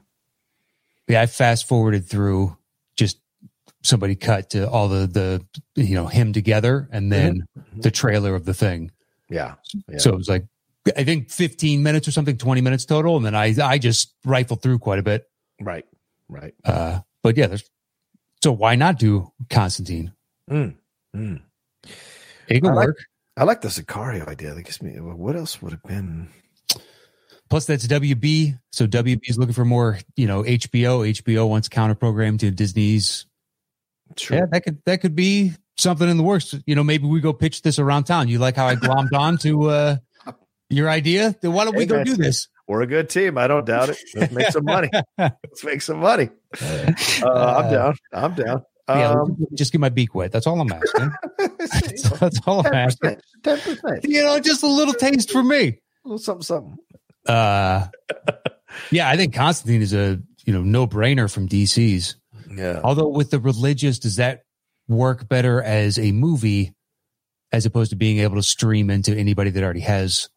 [1.08, 2.56] Yeah, I fast forwarded through
[2.96, 3.18] just
[3.82, 8.44] somebody cut to all the, the, you know, him together and then the trailer of
[8.44, 8.90] the thing.
[9.28, 9.54] Yeah.
[9.88, 9.98] Yeah.
[9.98, 10.44] So it was like
[10.96, 14.62] I think 15 minutes or something, 20 minutes total, and then I I just rifled
[14.62, 15.24] through quite a bit.
[15.60, 15.84] right.
[16.28, 16.54] Right.
[16.64, 17.68] Uh, but yeah, there's
[18.42, 20.12] so why not do Constantine?
[20.50, 20.74] Mm.
[21.14, 21.40] Mm.
[22.48, 22.98] It could I like- work.
[23.36, 24.54] I like the Sicario idea.
[24.54, 26.28] That gives me what else would have been
[27.50, 28.58] Plus, that's WB.
[28.72, 31.06] So WB is looking for more, you know, HBO.
[31.10, 33.26] HBO wants counter program to Disney's.
[34.16, 34.36] true.
[34.38, 36.54] Yeah, that could that could be something in the works.
[36.66, 38.28] You know, maybe we go pitch this around town.
[38.28, 39.96] You like how I glommed on to uh,
[40.68, 41.34] your idea?
[41.42, 42.48] Then why don't we Hey, go do this?
[42.68, 43.36] We're a good team.
[43.36, 43.98] I don't doubt it.
[44.14, 44.88] Let's make some money.
[45.18, 46.30] Let's make some money.
[46.62, 46.92] Uh,
[47.24, 47.94] I'm down.
[48.12, 48.62] I'm down.
[48.88, 50.30] Yeah, Um, just get my beak wet.
[50.30, 51.10] That's all I'm asking.
[52.20, 53.16] That's all I'm asking.
[53.42, 54.04] Ten percent.
[54.04, 55.80] You know, just a little taste for me.
[56.04, 56.42] Little Something.
[56.42, 56.78] Something.
[57.30, 57.88] Uh,
[58.90, 62.16] yeah, I think Constantine is a you know no brainer from DC's.
[62.50, 62.80] Yeah.
[62.82, 64.42] Although with the religious, does that
[64.88, 66.74] work better as a movie
[67.52, 70.28] as opposed to being able to stream into anybody that already has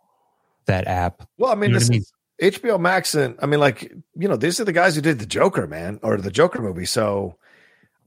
[0.65, 1.27] that app?
[1.37, 2.01] Well, I mean, You know this I mean?
[2.01, 2.13] is
[2.53, 5.25] HBO Max, and I mean, like you know, these are the guys who did the
[5.25, 6.85] Joker, man, or the Joker movie.
[6.85, 7.37] So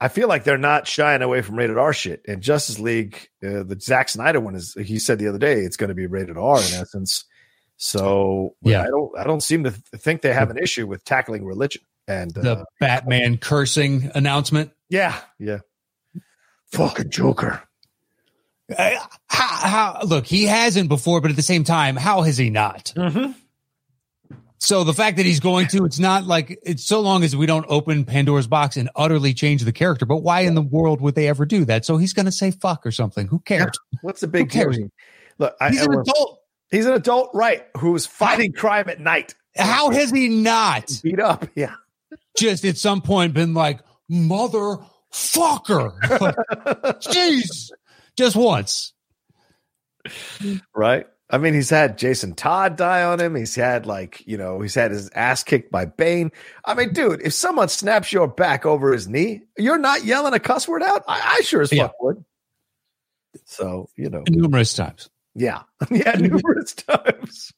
[0.00, 2.22] I feel like they're not shying away from rated R shit.
[2.28, 4.74] And Justice League, uh, the Zack Snyder one is.
[4.74, 7.24] He said the other day it's going to be rated R in essence.
[7.76, 8.82] So Yeah.
[8.82, 9.18] I don't.
[9.18, 11.82] I don't seem to th- think they have an issue with tackling religion.
[12.08, 14.70] And uh, The Batman cursing announcement.
[14.88, 15.58] yeah, yeah,
[16.72, 17.62] fucking Joker.
[18.76, 18.90] Uh,
[19.28, 19.46] how,
[19.98, 22.92] how, look, he hasn't before, but at the same time, how has he not?
[22.96, 23.32] Mm-hmm.
[24.58, 27.46] So the fact that he's going to, it's not like it's so long as we
[27.46, 30.06] don't open Pandora's box and utterly change the character.
[30.06, 31.84] But why in the world would they ever do that?
[31.84, 33.26] So he's going to say fuck or something.
[33.28, 33.78] Who cares?
[34.02, 34.72] What's the big deal?
[35.38, 36.35] Look, I, He's I an was- adult.
[36.70, 37.64] He's an adult, right?
[37.78, 41.46] Who's fighting crime at night, How has he not beat up.
[41.54, 41.74] Yeah.
[42.38, 44.84] just at some point been like, motherfucker?
[47.00, 47.70] Jeez.
[48.16, 48.92] Just once.
[50.74, 51.06] right?
[51.28, 53.34] I mean, he's had Jason Todd die on him.
[53.34, 56.30] He's had like, you know, he's had his ass kicked by Bane.
[56.64, 60.38] I mean, dude, if someone snaps your back over his knee, you're not yelling a
[60.38, 61.02] cuss word out.
[61.08, 61.88] I, I sure as fuck Yeah.
[62.00, 62.24] would.
[63.44, 65.10] So, you know, Numerous times.
[65.36, 67.52] Yeah, yeah, numerous times.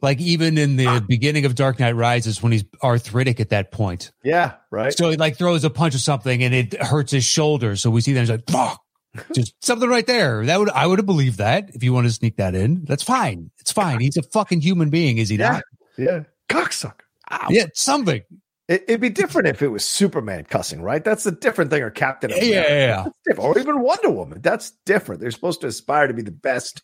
[0.00, 1.00] Like even in the ah.
[1.00, 4.12] beginning of Dark Knight Rises when he's arthritic at that point.
[4.22, 4.92] Yeah, right.
[4.92, 7.74] So he like throws a punch or something and it hurts his shoulder.
[7.76, 8.80] So we see that he's like, fuck.
[9.34, 10.44] Just something right there.
[10.44, 12.84] That would I would have believed that if you want to sneak that in.
[12.84, 13.50] That's fine.
[13.60, 14.00] It's fine.
[14.00, 15.52] He's a fucking human being, is he Yeah.
[15.52, 15.62] not?
[15.96, 17.00] yeah, cocksucker.
[17.30, 17.46] Ow.
[17.50, 18.22] Yeah, something.
[18.68, 21.04] It, it'd be different if it was Superman cussing, right?
[21.04, 22.70] That's a different thing, or Captain Yeah, America.
[22.70, 23.34] yeah, yeah.
[23.36, 24.40] Or even Wonder Woman.
[24.40, 25.20] That's different.
[25.20, 26.82] They're supposed to aspire to be the best,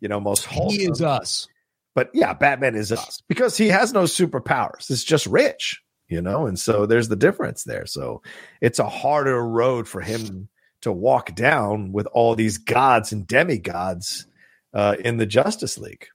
[0.00, 0.78] you know, most wholesome.
[0.78, 1.48] He is us.
[1.94, 4.90] But yeah, Batman is us because he has no superpowers.
[4.90, 7.86] It's just rich, you know, and so there's the difference there.
[7.86, 8.22] So
[8.60, 10.48] it's a harder road for him
[10.82, 14.26] to walk down with all these gods and demigods
[14.74, 16.06] uh, in the Justice League.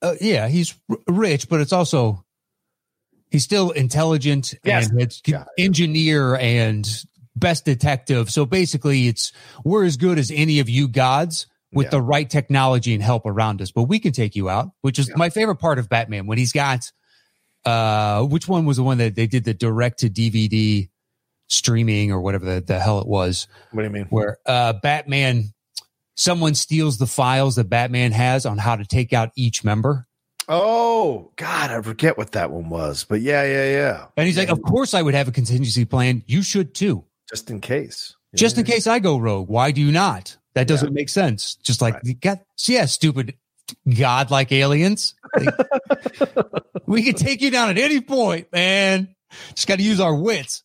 [0.00, 2.24] Uh, yeah, he's r- rich, but it's also
[3.32, 4.88] he's still intelligent Yes.
[4.90, 5.44] and Yeah.
[5.58, 6.86] engineer and
[7.34, 8.30] best detective.
[8.30, 9.32] So basically, it's
[9.64, 11.46] we're as good as any of you gods.
[11.74, 11.90] with Yeah.
[11.92, 15.08] the right technology and help around us, but we can take you out, which is
[15.08, 15.14] Yeah.
[15.16, 16.92] my favorite part of Batman when he's got,
[17.64, 20.90] uh, which one was the one that they did the direct to DVD
[21.48, 24.04] streaming or whatever the, the hell it was, What do you mean?
[24.10, 25.54] where, uh, Batman,
[26.14, 30.06] someone steals the files that Batman has on how to take out each member.
[30.48, 34.06] Oh God, I forget what that one was, but yeah, yeah, yeah.
[34.16, 36.22] And he's like, of course I would have a contingency plan.
[36.26, 37.04] You should too.
[37.28, 38.16] Just in case.
[38.34, 39.48] Just in case I go rogue.
[39.48, 40.36] Why do you not?
[40.54, 41.54] That doesn't make sense.
[41.56, 42.38] Just like Right.
[42.66, 43.34] yeah, stupid
[43.96, 45.14] godlike aliens.
[46.84, 49.14] We can take you down at any point, man.
[49.54, 50.62] Just got to use our wits.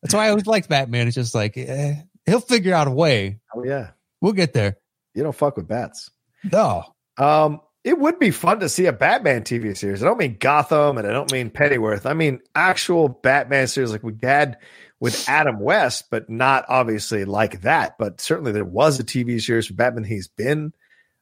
[0.00, 1.06] That's why I always liked Batman.
[1.06, 3.40] It's just like eh, he'll figure out a way.
[3.54, 3.90] Oh yeah.
[4.22, 4.78] We'll get there.
[5.14, 6.10] You don't fuck with bats.
[6.50, 6.84] No,
[7.18, 10.02] Um, it would be fun to see a Batman TV series.
[10.02, 12.06] I don't mean Gotham and I don't mean Pennyworth.
[12.06, 14.58] I mean actual Batman series like we had
[14.98, 17.96] with Adam West, but not obviously like that.
[17.98, 20.04] But certainly there was a TV series for Batman.
[20.04, 20.72] He's been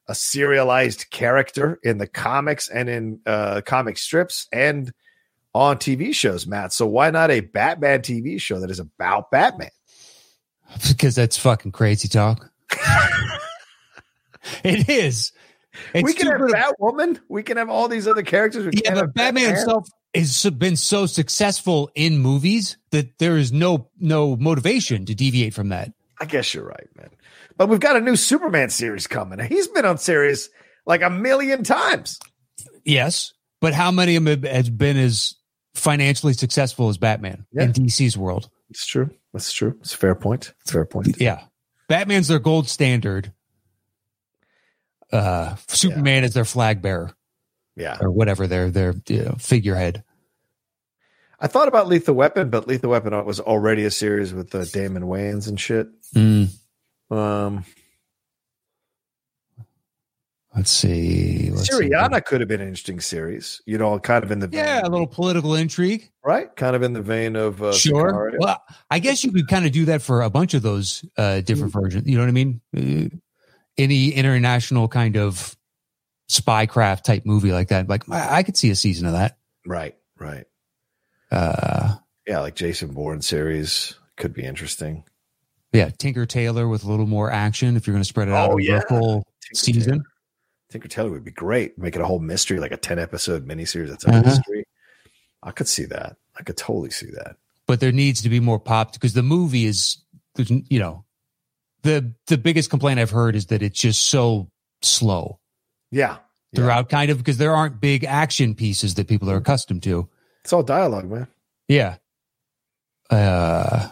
[0.07, 4.91] a serialized character in the comics and in uh, comic strips and
[5.53, 6.73] on TV shows, Matt.
[6.73, 9.69] So why not a Batman TV show that is about Batman?
[10.87, 12.51] because that's fucking crazy talk.
[14.63, 15.31] it is.
[15.93, 16.39] It's we can have.
[16.41, 17.19] Batwoman.
[17.29, 18.65] We can have all these other characters.
[18.65, 23.51] We Yeah, but have Batman himself has been so successful in movies that there is
[23.51, 25.91] no no motivation to deviate from that.
[26.19, 27.09] I guess you're right, man.
[27.57, 29.39] But we've got a new Superman series coming.
[29.39, 30.49] He's been on series
[30.85, 32.19] like a million times.
[32.85, 35.35] Yes, but how many of them has been as
[35.75, 37.63] financially successful as Batman Yeah.
[37.63, 38.49] in DC's world?
[38.69, 39.09] It's true.
[39.33, 39.75] That's true.
[39.81, 40.53] It's a fair point.
[40.61, 41.19] It's a fair point.
[41.19, 41.41] Yeah,
[41.87, 43.31] Batman's their gold standard.
[45.11, 47.11] Uh, Superman is their flag bearer
[47.75, 47.97] Yeah.
[48.01, 50.03] or whatever their their you know, figurehead.
[51.39, 55.03] I thought about Lethal Weapon, but Lethal Weapon was already a series with uh, Damon
[55.03, 55.87] Wayans and shit.
[56.13, 56.49] Mm,
[57.09, 57.63] Um,
[60.55, 61.49] let's see.
[61.51, 61.89] Let's see.
[62.25, 64.89] Could have been an interesting series, you know, kind of in the vein, Yeah, a
[64.89, 66.11] little political intrigue.
[66.25, 66.53] right?
[66.55, 68.11] Kind of in the vein of uh, sure.
[68.11, 68.39] Sicario.
[68.39, 71.41] Well, I guess you could kind of do that for a bunch of those uh,
[71.41, 72.05] different versions.
[72.07, 73.21] You know what I mean?
[73.79, 75.55] Any international kind of
[76.29, 79.37] spycraft type movie like that, like I, could see a season of that.
[79.65, 80.45] right, right.
[81.31, 81.95] Uh,
[82.27, 85.03] Yeah, like Jason Bourne series could be interesting.
[85.73, 88.49] yeah, Tinker Tailor with a little more action if you're going to spread it out
[88.49, 88.77] Oh, over yeah.
[88.77, 89.91] a full Tinker season.
[89.93, 90.03] Tailor.
[90.71, 91.77] Tinker Tailor would be great.
[91.79, 94.21] Make it a whole mystery, like a 10 episode miniseries that's a Uh-huh.
[94.23, 94.65] mystery.
[95.41, 96.17] I could see that.
[96.37, 97.37] I could totally see that.
[97.65, 99.97] But there needs to be more pop because the movie is,
[100.37, 101.05] you know,
[101.83, 104.49] the the biggest complaint I've heard is that it's just so
[104.81, 105.39] slow
[105.91, 106.17] Yeah.
[106.51, 106.61] Yeah.
[106.61, 110.09] throughout, kind of because there aren't big action pieces that people are accustomed to.
[110.43, 111.27] It's all dialogue, man.
[111.67, 111.95] Yeah.
[113.09, 113.89] Uh,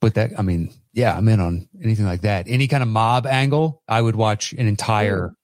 [0.00, 2.46] but that, I mean, yeah, I'm in on anything like that.
[2.48, 5.34] Any kind of mob angle, I would watch an entire,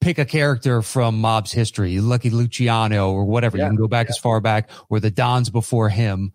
[0.00, 3.56] pick a character from mob's history, Lucky Luciano or whatever.
[3.56, 6.32] Yeah, You can go back as far back or the Dons before him.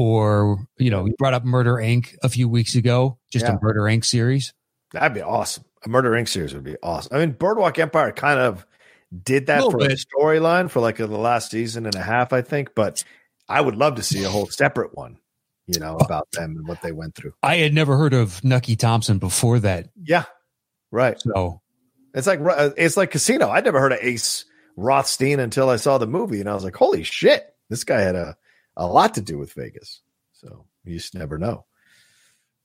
[0.00, 2.16] Or, you know, you brought up Murder Inc.
[2.22, 3.56] a few weeks ago, just Yeah.
[3.56, 4.04] a Murder Inc.
[4.06, 4.54] series.
[4.92, 5.64] That'd be awesome.
[5.84, 6.26] A Murder Inc.
[6.26, 7.14] series would be awesome.
[7.14, 8.64] I mean, Boardwalk Empire kind of
[9.22, 12.40] did that Little for a storyline for like the last season and a half, I
[12.40, 12.70] think.
[12.74, 13.04] But
[13.46, 15.18] I would love to see a whole separate one,
[15.66, 17.34] you know, about them and what they went through.
[17.42, 19.90] I had never heard of Nucky Thompson before that.
[20.02, 20.24] Yeah.
[20.90, 21.20] Right.
[21.20, 21.60] So,
[22.14, 23.50] It's like uh, it's like Casino.
[23.50, 26.74] I'd never heard of Ace Rothstein until I saw the movie, and I was like,
[26.76, 28.36] "Holy shit, this guy had a
[28.80, 31.66] a lot to do with Vegas." So you just never know.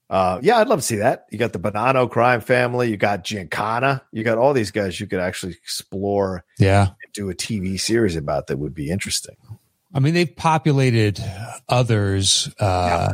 [0.10, 1.26] Uh, yeah, I'd love to see that.
[1.32, 2.90] You got the Bonanno crime family.
[2.90, 4.02] You got Giancana.
[4.12, 6.82] You got all these guys you could actually explore yeah.
[6.82, 9.36] and do a TV series about that would be interesting.
[9.94, 11.24] I mean, they've populated
[11.68, 12.54] others.
[12.60, 13.14] Uh,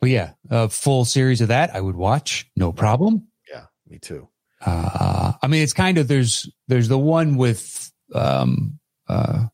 [0.00, 3.28] But yeah, a full series of that I would watch, no problem.
[3.50, 4.28] Yeah, me too.
[4.64, 8.78] Uh, I mean, it's kind of there's there's the one with um,
[9.08, 9.46] uh,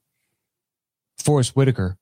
[1.23, 1.97] Forest Whitaker.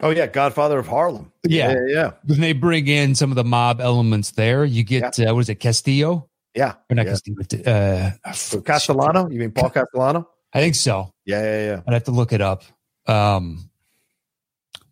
[0.00, 1.32] Oh yeah, Godfather of Harlem.
[1.44, 1.72] Yeah.
[1.72, 5.34] yeah, yeah, When they bring in some of the mob elements there, you get uh,
[5.34, 6.74] what is it, Castillo yeah.
[6.88, 7.12] or not yeah.
[7.12, 7.64] Castillo?
[7.66, 9.28] Uh, So Castellano?
[9.28, 10.28] You mean Paul Castellano?
[10.52, 11.12] I think so.
[11.24, 11.80] Yeah, yeah, yeah.
[11.86, 12.62] I'd have to look it up.
[13.06, 13.70] Um,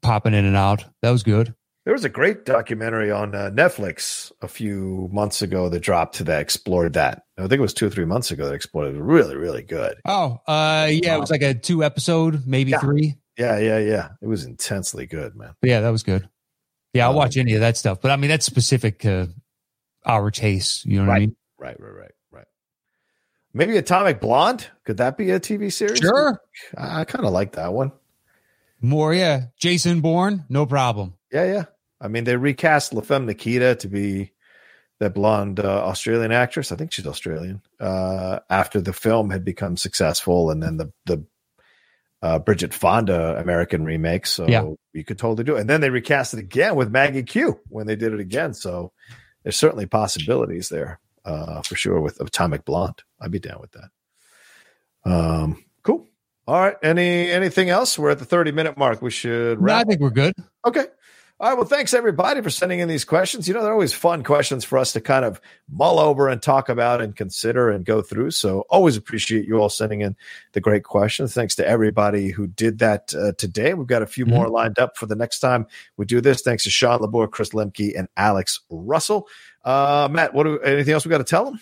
[0.03, 1.55] popping in and out, that was good.
[1.85, 6.25] There was a great documentary on uh, Netflix a few months ago that dropped to
[6.25, 7.23] that explored that.
[7.39, 8.99] I think it was two or three months ago that explored it.
[9.01, 9.99] Really, really good.
[10.05, 12.81] Oh, uh, yeah, it was like a two episode, maybe Yeah.
[12.81, 13.15] three.
[13.39, 14.09] Yeah, yeah, yeah.
[14.23, 15.55] It was intensely good, man.
[15.61, 16.29] But yeah, that was good.
[16.95, 18.01] Yeah, I'll Um, watch any of that stuff.
[18.01, 19.29] But I mean, that's specific to
[20.05, 20.87] our taste.
[20.87, 21.37] You know what I mean?
[21.59, 22.47] Right, right, right, right.
[23.53, 24.67] Maybe Atomic Blonde.
[24.85, 25.99] Could that be a TV series?
[25.99, 26.41] Sure.
[26.77, 27.93] I, I kind of like that one.
[28.81, 29.47] More, yeah.
[29.59, 31.15] Jason Bourne, no problem.
[31.33, 31.65] Yeah, yeah.
[32.01, 34.33] I mean, they recast La Femme Nikita to be
[35.01, 36.73] that blonde uh, Australian actress.
[36.73, 37.63] I think she's Australian.
[37.81, 41.25] Uh, after the film had become successful, and then the the
[42.23, 44.65] uh, Bridget Fonda American remake, so Yeah.
[44.93, 45.61] you could totally do it.
[45.61, 48.55] And then they recast it again with Maggie Q when they did it again.
[48.55, 48.93] So
[49.43, 53.03] there's certainly possibilities there uh, for sure with Atomic Blonde.
[53.21, 55.11] I'd be down with that.
[55.11, 56.09] Um, cool.
[56.47, 56.77] All right.
[56.83, 57.99] Any anything else?
[57.99, 59.03] We're at the 30 minute mark.
[59.03, 60.35] We should No, I think we're good.
[60.65, 60.85] Okay.
[61.39, 61.59] All right.
[61.59, 63.47] Well, thanks everybody for sending in these questions.
[63.47, 65.39] You know, they're always fun questions for us to kind of
[65.71, 68.31] mull over and talk about and consider and go through.
[68.31, 70.17] So always appreciate you all sending in
[70.53, 71.35] the great questions.
[71.35, 73.75] Thanks to everybody who did that uh, today.
[73.75, 75.67] We've got a few more lined up for the next time
[75.99, 76.41] we do this.
[76.41, 79.29] Thanks to Sean Labor, Chris Lemke, and Alex Russell.
[79.63, 81.61] Uh, Matt, what do, anything else we got to tell them?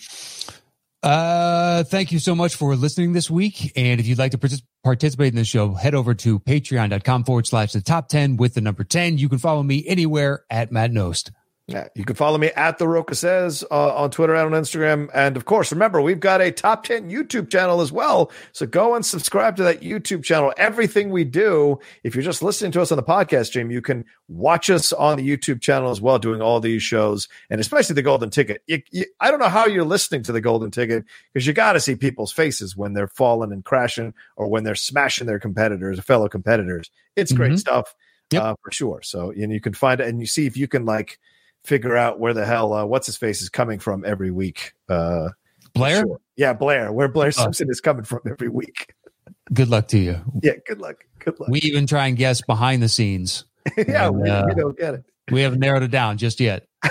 [1.05, 3.71] Uh, thank you so much for listening this week.
[3.75, 7.45] And if you'd like to partic- participate in the show, head over to patreon.com forward
[7.45, 9.19] slash the top 10 with the number 10.
[9.19, 11.29] You can follow me anywhere at Matt Knost.
[11.67, 15.09] Yeah, you can follow me at the Rocha says uh, on Twitter and on Instagram,
[15.15, 18.31] and of course, remember we've got a top ten YouTube channel as well.
[18.51, 20.53] So go and subscribe to that YouTube channel.
[20.57, 24.05] Everything we do, if you're just listening to us on the podcast stream, you can
[24.27, 28.03] watch us on the YouTube channel as well, doing all these shows, and especially the
[28.03, 28.61] Golden Ticket.
[28.67, 31.73] You, you, I don't know how you're listening to the Golden Ticket because you got
[31.73, 35.99] to see people's faces when they're falling and crashing, or when they're smashing their competitors,
[36.01, 36.91] fellow competitors.
[37.15, 37.59] It's great Mhm.
[37.59, 37.95] stuff
[38.29, 38.43] Yep.
[38.43, 39.01] uh, for sure.
[39.01, 41.17] So and you can find it, and you see if you can like
[41.65, 44.73] figure out where the hell uh, what's his face is coming from every week.
[44.87, 45.29] Uh,
[45.73, 46.21] Blair, sure.
[46.37, 47.31] yeah, Blair, where Blair.
[47.31, 48.93] Simpson is coming from every week.
[49.53, 50.21] good luck to you.
[50.41, 51.05] Yeah, good luck.
[51.19, 51.49] Good luck.
[51.49, 53.45] We even try and guess behind the scenes.
[53.77, 55.03] yeah, we, uh, we don't get it.
[55.31, 56.67] We haven't narrowed it down just yet.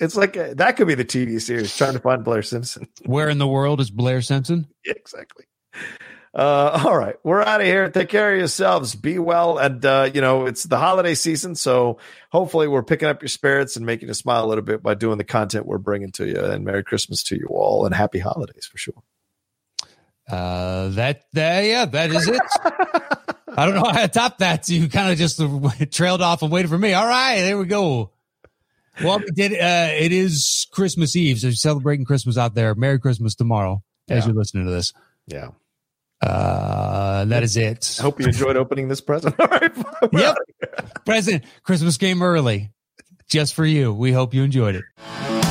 [0.00, 2.88] it's like a, that could be the TV series trying to find Blair Simpson.
[3.04, 4.66] Where in the world is Blair Simpson?
[4.86, 5.44] yeah, exactly.
[6.34, 7.88] Uh, all right, we're out of here.
[7.90, 8.94] Take care of yourselves.
[8.94, 11.98] Be well, and uh, you know it's the holiday season, so
[12.30, 15.18] hopefully we're picking up your spirits and making you smile a little bit by doing
[15.18, 16.40] the content we're bringing to you.
[16.40, 19.02] And Merry Christmas to you all, and Happy Holidays for sure.
[20.28, 22.40] Uh, that, that, yeah, that is it.
[23.56, 24.68] I don't know how to top that.
[24.68, 25.40] You kind of just
[25.92, 26.94] trailed off and waited for me.
[26.94, 28.10] All right, there we go.
[29.02, 32.74] Well, we did, uh, it is Christmas Eve, so you're celebrating Christmas out there.
[32.74, 34.92] Merry Christmas tomorrow as you're listening to this.
[35.26, 35.48] Yeah.
[36.24, 37.96] Uh, that is it.
[37.98, 39.34] I hope you enjoyed opening this present.
[39.40, 39.72] All right.
[40.12, 40.36] Yep.
[41.04, 42.70] Present Christmas game early
[43.28, 43.92] just for you.
[43.92, 45.43] We hope you enjoyed it.